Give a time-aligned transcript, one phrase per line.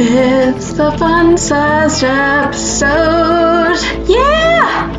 [0.00, 3.74] It's the fun sized episode.
[4.08, 4.94] Yeah!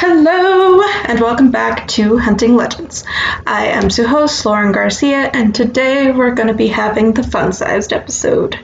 [0.00, 3.04] Hello, and welcome back to Hunting Legends.
[3.46, 7.52] I am your host Lauren Garcia, and today we're going to be having the fun
[7.52, 8.58] sized episode.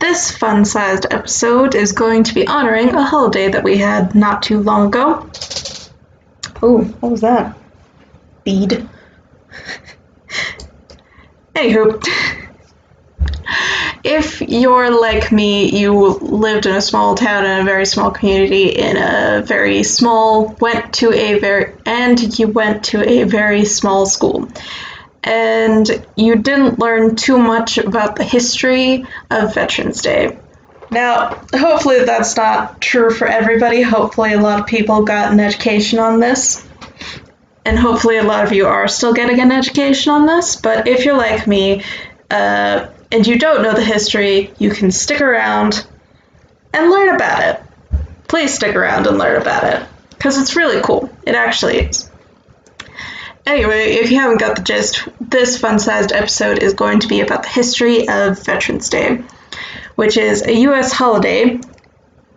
[0.00, 4.42] This fun sized episode is going to be honoring a holiday that we had not
[4.42, 5.30] too long ago.
[6.60, 7.61] Oh, what was that?
[8.44, 8.88] Bead.
[11.54, 12.02] Anywho,
[14.04, 18.68] if you're like me, you lived in a small town in a very small community
[18.68, 24.06] in a very small, went to a very, and you went to a very small
[24.06, 24.48] school.
[25.22, 30.38] And you didn't learn too much about the history of Veterans Day.
[30.90, 33.82] Now, hopefully that's not true for everybody.
[33.82, 36.66] Hopefully, a lot of people got an education on this
[37.64, 40.56] and hopefully a lot of you are still getting an education on this.
[40.56, 41.84] But if you're like me
[42.30, 45.86] uh, and you don't know the history, you can stick around
[46.72, 48.00] and learn about it.
[48.28, 51.10] Please stick around and learn about it because it's really cool.
[51.26, 52.10] It actually is.
[53.44, 57.20] Anyway, if you haven't got the gist, this fun sized episode is going to be
[57.20, 59.20] about the history of Veterans Day,
[59.96, 61.58] which is a US holiday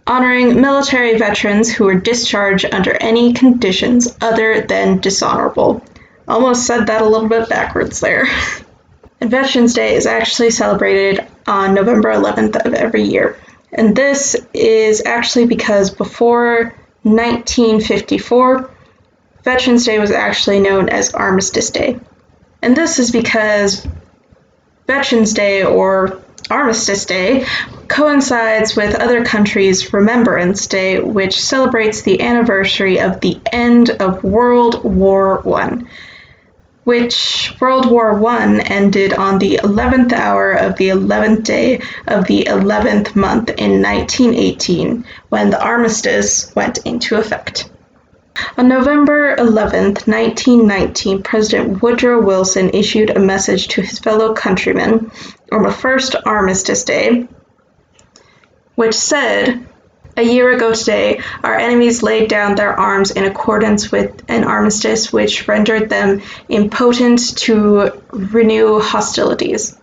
[0.07, 5.83] honoring military veterans who were discharged under any conditions other than dishonorable.
[6.27, 8.27] Almost said that a little bit backwards there.
[9.21, 13.37] and Veterans Day is actually celebrated on November 11th of every year.
[13.71, 18.71] And this is actually because before 1954,
[19.43, 21.99] Veterans Day was actually known as Armistice Day.
[22.61, 23.87] And this is because
[24.87, 27.45] Veterans Day, or Armistice Day,
[27.87, 34.83] coincides with other countries' Remembrance Day, which celebrates the anniversary of the end of World
[34.83, 35.83] War I,
[36.83, 42.45] which World War I ended on the 11th hour of the 11th day of the
[42.45, 47.69] 11th month in 1918, when the armistice went into effect.
[48.57, 55.09] On November 11, 1919, President Woodrow Wilson issued a message to his fellow countrymen
[55.53, 57.27] on the first Armistice Day,
[58.75, 59.65] which said,
[60.17, 65.11] A year ago today, our enemies laid down their arms in accordance with an armistice
[65.11, 69.75] which rendered them impotent to renew hostilities,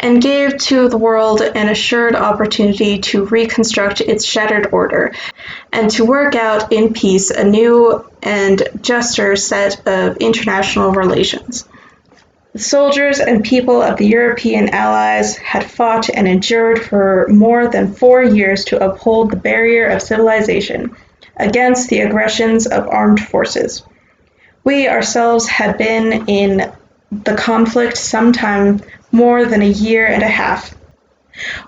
[0.00, 5.12] and gave to the world an assured opportunity to reconstruct its shattered order,
[5.72, 11.68] and to work out in peace a new and juster set of international relations.
[12.52, 17.94] The soldiers and people of the European Allies had fought and endured for more than
[17.94, 20.94] four years to uphold the barrier of civilization
[21.38, 23.82] against the aggressions of armed forces.
[24.64, 26.70] We ourselves had been in
[27.10, 30.74] the conflict some time more than a year and a half.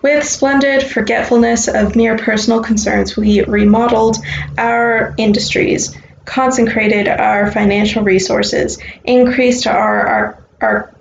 [0.02, 4.18] With splendid forgetfulness of mere personal concerns, we remodeled
[4.58, 5.96] our industries,
[6.26, 10.94] consecrated our financial resources, increased our, our our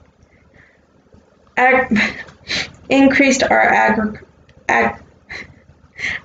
[1.57, 1.97] ag,
[2.89, 4.19] increased our agri,
[4.67, 5.01] ag,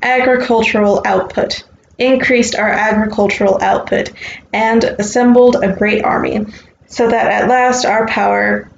[0.03, 1.65] agricultural output,
[1.99, 4.11] increased our agricultural output,
[4.53, 6.47] and assembled a great army,
[6.87, 8.71] so that at last our power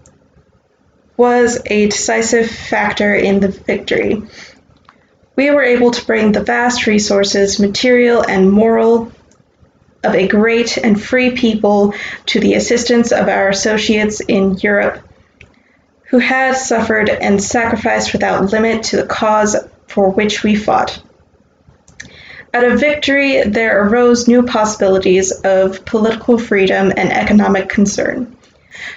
[1.16, 4.22] was a decisive factor in the victory.
[5.36, 9.12] We were able to bring the vast resources, material and moral,
[10.02, 11.94] of a great and free people
[12.26, 15.02] to the assistance of our associates in Europe
[16.10, 19.56] who had suffered and sacrificed without limit to the cause
[19.86, 21.00] for which we fought.
[22.52, 28.36] Out of victory, there arose new possibilities of political freedom and economic concern.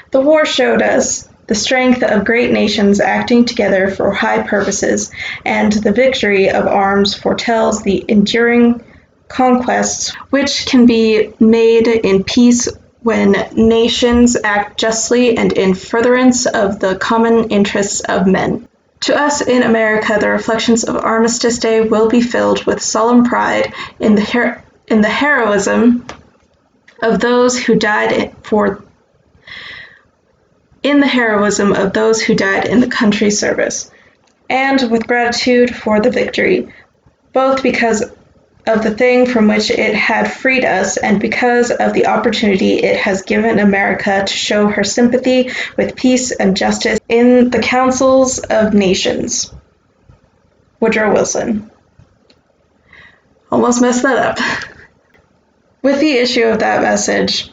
[0.09, 5.11] The war showed us the strength of great nations acting together for high purposes,
[5.45, 8.81] and the victory of arms foretells the enduring
[9.33, 12.69] conquests which can be made in peace
[13.01, 18.67] when nations act justly and in furtherance of the common interests of men.
[19.01, 23.73] To us in America, the reflections of Armistice Day will be filled with solemn pride
[23.99, 26.05] in the, her- in the heroism
[27.01, 28.83] of those who died for
[30.83, 33.89] in the heroism of those who died in the country's service,
[34.49, 36.73] and with gratitude for the victory,
[37.31, 38.03] both because
[38.65, 42.97] of the thing from which it had freed us, and because of the opportunity it
[42.97, 48.73] has given America to show her sympathy with peace and justice in the councils of
[48.73, 49.53] nations.
[50.79, 51.69] Woodrow Wilson.
[53.51, 54.39] Almost messed that up.
[55.81, 57.51] with the issue of that message,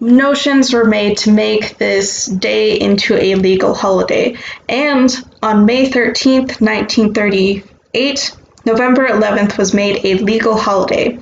[0.00, 4.36] notions were made to make this day into a legal holiday.
[4.68, 8.36] And on May 13th, 1938,
[8.68, 11.18] November 11th was made a legal holiday,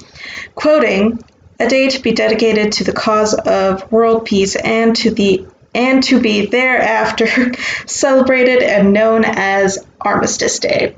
[0.57, 1.23] quoting,
[1.61, 6.03] a day to be dedicated to the cause of world peace and to the and
[6.03, 7.55] to be thereafter
[7.87, 10.97] celebrated and known as Armistice Day.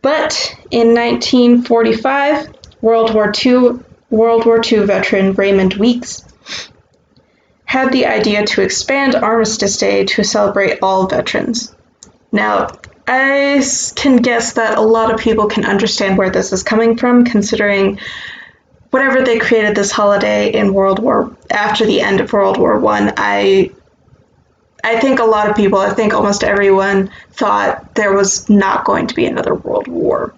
[0.00, 3.80] But in 1945, World War II
[4.10, 6.22] World War II veteran Raymond Weeks
[7.64, 11.74] had the idea to expand Armistice Day to celebrate all veterans.
[12.30, 12.68] Now,
[13.06, 13.62] I
[13.96, 17.98] can guess that a lot of people can understand where this is coming from, considering
[18.90, 23.12] whatever they created this holiday in World War after the end of World War One,
[23.16, 23.72] I
[24.84, 29.06] I think a lot of people, I think almost everyone thought there was not going
[29.06, 30.34] to be another world war.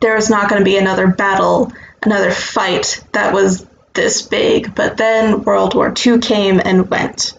[0.00, 1.72] There was not going to be another battle,
[2.02, 7.32] another fight that was this big, but then World War II came and went.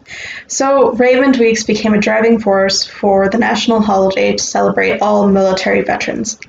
[0.48, 5.82] So Raymond Weeks became a driving force for the national holiday to celebrate all military
[5.82, 6.40] veterans.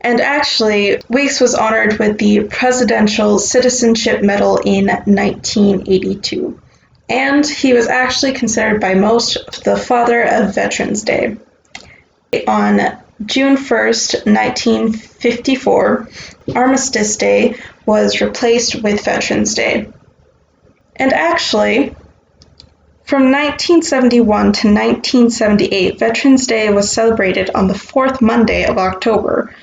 [0.00, 6.60] And actually, Weeks was honored with the Presidential Citizenship Medal in 1982.
[7.08, 11.36] And he was actually considered by most the father of Veterans Day.
[12.48, 12.80] On
[13.24, 14.26] June 1st,
[15.24, 16.08] 1954,
[16.56, 19.88] Armistice Day was replaced with Veterans Day.
[20.96, 21.94] And actually,
[23.04, 29.54] from 1971 to 1978, Veterans Day was celebrated on the fourth Monday of October.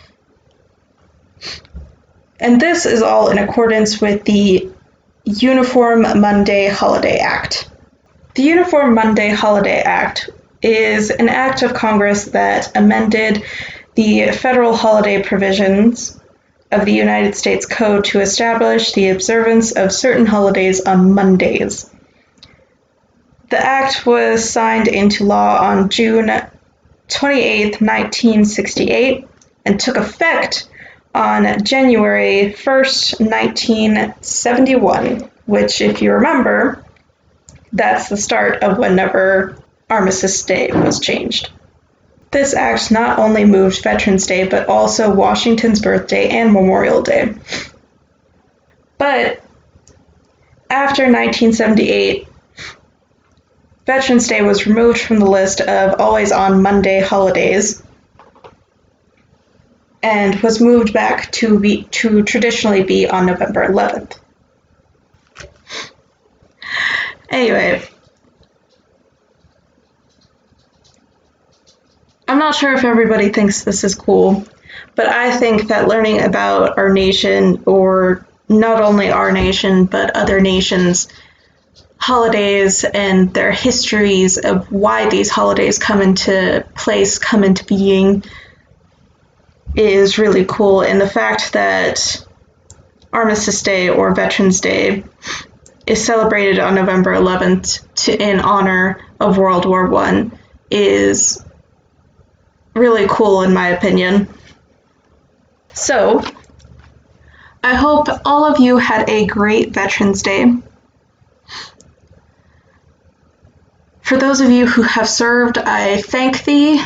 [2.40, 4.70] And this is all in accordance with the
[5.26, 7.70] Uniform Monday Holiday Act.
[8.36, 10.30] The Uniform Monday Holiday Act
[10.62, 13.44] is an act of Congress that amended
[13.96, 16.20] the federal holiday provisions
[16.72, 21.90] of the United States Code to establish the observance of certain holidays on Mondays.
[23.50, 26.30] The act was signed into law on June
[27.08, 29.28] 28, 1968,
[29.66, 30.70] and took effect
[31.16, 36.84] on January 1st, 1971, which, if you remember,
[37.74, 39.58] that's the start of whenever
[39.90, 41.50] Armistice Day was changed.
[42.32, 47.34] This act not only moved Veterans Day, but also Washington's birthday and Memorial Day.
[48.98, 49.42] But
[50.70, 52.28] after 1978,
[53.86, 57.82] Veterans Day was removed from the list of always on Monday holidays
[60.04, 64.20] and was moved back to be to traditionally be on November 11th.
[67.30, 67.82] Anyway,
[72.30, 74.46] I'm not sure if everybody thinks this is cool,
[74.94, 80.40] but I think that learning about our nation, or not only our nation, but other
[80.40, 81.08] nations'
[81.98, 88.24] holidays and their histories of why these holidays come into place, come into being,
[89.76, 90.84] is really cool.
[90.84, 92.24] And the fact that
[93.12, 95.04] Armistice Day or Veterans Day
[95.88, 100.38] is celebrated on November 11th to, in honor of World War One
[100.70, 101.44] is
[102.74, 104.28] really cool in my opinion.
[105.74, 106.24] So,
[107.64, 110.54] I hope all of you had a great Veterans Day.
[114.02, 116.82] For those of you who have served, I thank thee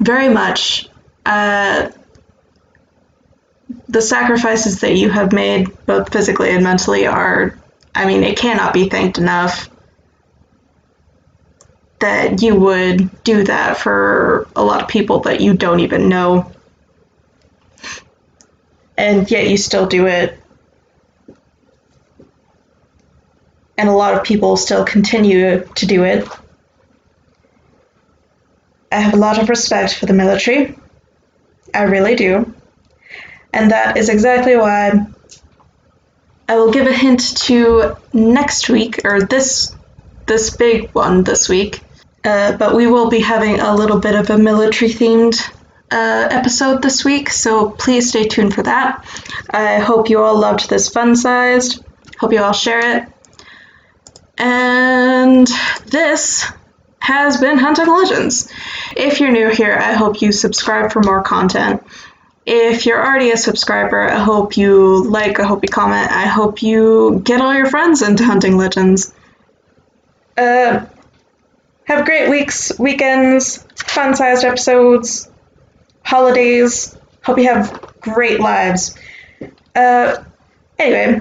[0.00, 0.88] very much.
[1.24, 1.90] Uh,
[3.88, 7.58] the sacrifices that you have made, both physically and mentally, are,
[7.94, 9.68] I mean, it cannot be thanked enough
[12.00, 16.50] that you would do that for a lot of people that you don't even know.
[18.98, 20.38] And yet you still do it.
[23.78, 26.26] And a lot of people still continue to do it.
[28.90, 30.78] I have a lot of respect for the military.
[31.74, 32.54] I really do.
[33.52, 35.06] And that is exactly why
[36.48, 39.74] I will give a hint to next week, or this
[40.26, 41.82] this big one this week.
[42.26, 45.40] Uh, but we will be having a little bit of a military themed
[45.92, 49.04] uh, episode this week, so please stay tuned for that.
[49.50, 51.84] I hope you all loved this fun sized.
[52.18, 53.08] Hope you all share it.
[54.38, 55.46] And
[55.86, 56.50] this
[56.98, 58.52] has been Hunting Legends.
[58.96, 61.80] If you're new here, I hope you subscribe for more content.
[62.44, 66.60] If you're already a subscriber, I hope you like, I hope you comment, I hope
[66.60, 69.14] you get all your friends into Hunting Legends.
[70.36, 70.86] Uh,
[71.86, 75.28] have great weeks, weekends, fun sized episodes,
[76.04, 76.96] holidays.
[77.22, 78.96] Hope you have great lives.
[79.74, 80.22] Uh,
[80.78, 81.20] anyway,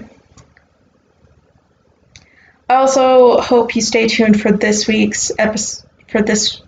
[2.70, 6.62] I also hope you stay tuned for this week's episode for this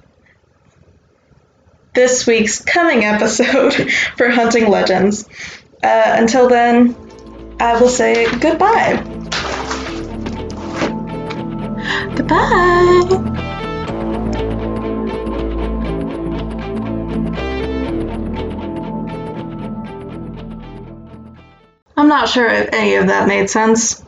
[1.94, 3.74] this week's coming episode
[4.18, 5.28] for Hunting Legends.
[5.82, 6.96] Uh, until then,
[7.60, 9.04] I will say goodbye.
[12.16, 13.34] Goodbye.
[22.08, 24.02] I'm not sure if any of that made sense,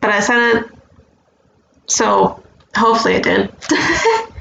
[0.00, 0.70] but I said it,
[1.86, 2.42] so
[2.74, 3.52] hopefully it did.